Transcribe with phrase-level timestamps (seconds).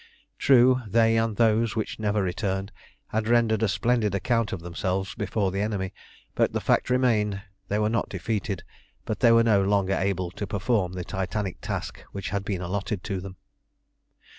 [0.39, 2.71] True, they and those which never returned
[3.09, 5.93] had rendered a splendid account of themselves before the enemy,
[6.33, 8.63] but the fact remained they were not defeated,
[9.05, 13.03] but they were no longer able to perform the Titanic task which had been allotted
[13.03, 13.35] to them.